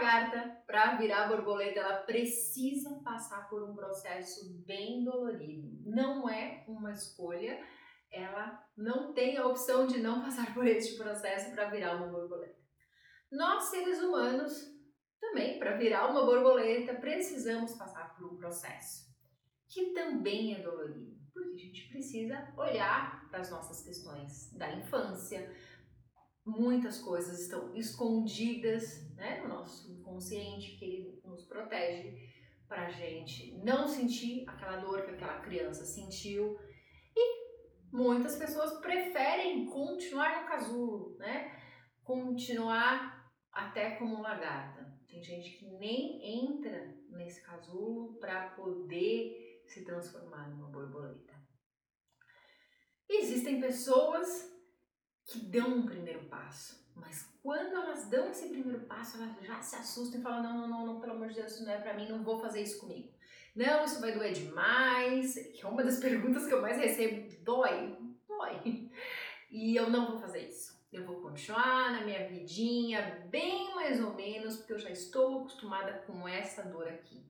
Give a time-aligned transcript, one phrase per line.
[0.00, 5.68] lagarta, para virar borboleta, ela precisa passar por um processo bem dolorido.
[5.84, 7.62] Não é uma escolha,
[8.10, 12.58] ela não tem a opção de não passar por este processo para virar uma borboleta.
[13.30, 14.52] Nós, seres humanos,
[15.20, 19.10] também, para virar uma borboleta, precisamos passar por um processo
[19.68, 25.54] que também é dolorido, porque a gente precisa olhar para as nossas questões da infância.
[26.44, 29.69] Muitas coisas estão escondidas né, no nosso
[31.70, 32.28] protege
[32.68, 36.58] para a gente não sentir aquela dor que aquela criança sentiu.
[37.16, 41.56] E muitas pessoas preferem continuar no casulo, né?
[42.02, 44.98] Continuar até como lagarta.
[45.08, 51.34] Tem gente que nem entra nesse casulo para poder se transformar numa borboleta.
[53.08, 54.48] Existem pessoas
[55.26, 59.76] que dão um primeiro passo, mas quando elas dão esse primeiro passo, elas já se
[59.76, 61.94] assustam e falam: não, não, não, não pelo amor de Deus, isso não é para
[61.94, 63.08] mim, não vou fazer isso comigo.
[63.54, 67.96] Não, isso vai doer demais, que é uma das perguntas que eu mais recebo: dói?
[68.28, 68.90] Dói.
[69.50, 70.78] E eu não vou fazer isso.
[70.92, 76.04] Eu vou continuar na minha vidinha, bem mais ou menos, porque eu já estou acostumada
[76.06, 77.24] com essa dor aqui.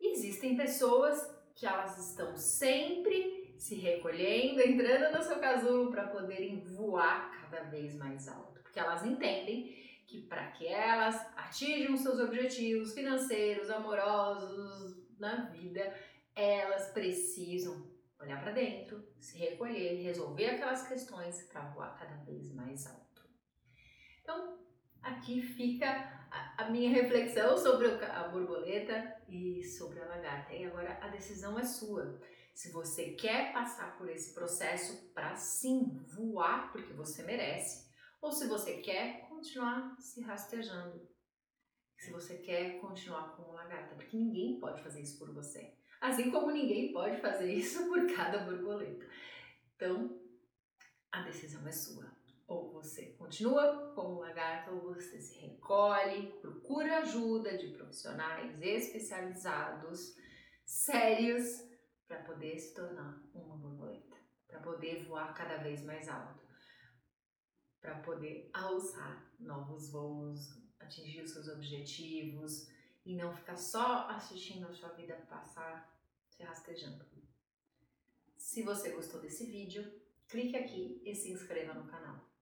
[0.00, 3.13] Existem pessoas que elas estão sempre
[3.64, 9.06] se recolhendo, entrando no seu casulo para poderem voar cada vez mais alto, porque elas
[9.06, 9.74] entendem
[10.06, 15.94] que para que elas atinjam seus objetivos financeiros, amorosos na vida,
[16.36, 17.90] elas precisam
[18.20, 23.22] olhar para dentro, se recolher, resolver aquelas questões para voar cada vez mais alto.
[24.20, 24.58] Então,
[25.02, 26.28] aqui fica
[26.58, 30.52] a, minha reflexão sobre a borboleta e sobre a lagarta.
[30.52, 32.20] E agora a decisão é sua.
[32.54, 38.46] Se você quer passar por esse processo para sim voar, porque você merece, ou se
[38.46, 41.06] você quer continuar se rastejando.
[41.98, 45.76] Se você quer continuar como lagarta, porque ninguém pode fazer isso por você.
[46.00, 49.04] Assim como ninguém pode fazer isso por cada borboleta.
[49.74, 50.20] Então,
[51.10, 52.14] a decisão é sua.
[52.46, 60.14] Ou você continua como lagarto, ou você se recolhe, procura ajuda de profissionais especializados,
[60.64, 61.73] sérios,
[62.06, 64.16] para poder se tornar uma borboleta,
[64.46, 66.46] para poder voar cada vez mais alto,
[67.80, 72.68] para poder alçar novos voos, atingir os seus objetivos
[73.04, 75.94] e não ficar só assistindo a sua vida passar
[76.28, 77.04] se rastejando.
[78.36, 82.33] Se você gostou desse vídeo, clique aqui e se inscreva no canal.